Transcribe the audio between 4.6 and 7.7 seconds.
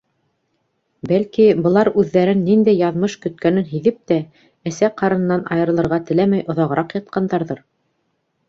әсә ҡарынынан айырылырға теләмәй оҙағыраҡ ятҡандарҙыр?!